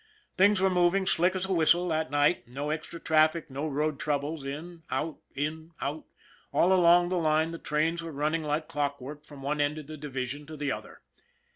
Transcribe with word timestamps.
Things 0.35 0.59
were 0.59 0.71
moving 0.71 1.05
slick 1.05 1.35
as 1.35 1.45
a 1.45 1.53
whistle 1.53 1.87
that 1.89 2.09
night. 2.09 2.47
No 2.47 2.71
extra 2.71 2.99
traffic, 2.99 3.51
no 3.51 3.67
road 3.67 3.99
troubles, 3.99 4.43
in 4.43 4.81
out, 4.89 5.19
in 5.35 5.73
out, 5.79 6.05
all 6.51 6.73
along 6.73 7.09
the 7.09 7.19
line 7.19 7.51
the 7.51 7.59
trains 7.59 8.01
were 8.01 8.11
running 8.11 8.41
like 8.41 8.67
clockwork 8.67 9.23
from 9.25 9.43
one 9.43 9.61
end 9.61 9.77
of 9.77 9.85
the 9.85 9.97
division 9.97 10.47
to 10.47 10.57
the 10.57 10.71
other. 10.71 11.01